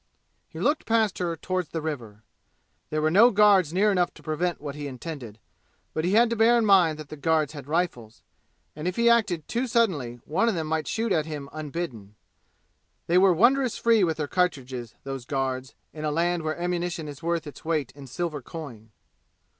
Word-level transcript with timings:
He 0.47 0.59
looked 0.59 0.87
past 0.87 1.19
her 1.19 1.35
toward 1.35 1.67
the 1.67 1.79
river. 1.79 2.23
There 2.89 3.03
were 3.03 3.11
no 3.11 3.29
guards 3.29 3.71
near 3.71 3.91
enough 3.91 4.11
to 4.15 4.23
prevent 4.23 4.59
what 4.59 4.73
he 4.73 4.87
intended; 4.87 5.37
but 5.93 6.03
he 6.03 6.13
had 6.13 6.27
to 6.31 6.35
bear 6.35 6.57
in 6.57 6.65
mind 6.65 6.97
that 6.97 7.09
the 7.09 7.15
guards 7.15 7.53
had 7.53 7.67
rifles, 7.67 8.23
and 8.75 8.87
if 8.87 8.95
he 8.95 9.11
acted 9.11 9.47
too 9.47 9.67
suddenly 9.67 10.15
one 10.25 10.49
of 10.49 10.55
them 10.55 10.65
might 10.65 10.87
shoot 10.87 11.11
at 11.11 11.27
him 11.27 11.49
unbidden. 11.53 12.15
They 13.05 13.19
were 13.19 13.31
wondrous 13.31 13.77
free 13.77 14.03
with 14.03 14.17
their 14.17 14.27
cartridges, 14.27 14.95
those 15.03 15.23
guards, 15.25 15.75
in 15.93 16.03
a 16.03 16.09
land 16.09 16.41
where 16.41 16.59
ammunition 16.59 17.07
is 17.07 17.21
worth 17.21 17.45
its 17.45 17.63
weight 17.63 17.91
in 17.91 18.07
silver 18.07 18.41
coin. 18.41 18.89